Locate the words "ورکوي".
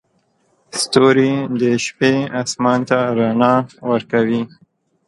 3.91-4.43